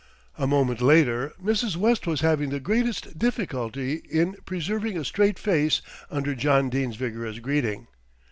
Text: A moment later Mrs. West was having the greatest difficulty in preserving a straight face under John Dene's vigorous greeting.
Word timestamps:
A 0.35 0.47
moment 0.47 0.81
later 0.81 1.31
Mrs. 1.39 1.75
West 1.75 2.07
was 2.07 2.21
having 2.21 2.49
the 2.49 2.59
greatest 2.59 3.19
difficulty 3.19 3.97
in 4.09 4.33
preserving 4.47 4.97
a 4.97 5.05
straight 5.05 5.37
face 5.37 5.83
under 6.09 6.33
John 6.33 6.71
Dene's 6.71 6.95
vigorous 6.95 7.37
greeting. 7.37 7.85